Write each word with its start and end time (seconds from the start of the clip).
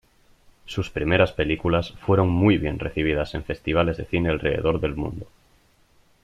Sus 0.65 0.89
primeras 0.89 1.31
películas 1.31 1.91
fueron 1.99 2.27
muy 2.27 2.57
bien 2.57 2.79
recibidas 2.79 3.35
en 3.35 3.43
festivales 3.43 3.97
de 3.97 4.05
cine 4.05 4.29
alrededor 4.29 4.79
del 4.81 4.95
mundo. 4.95 5.27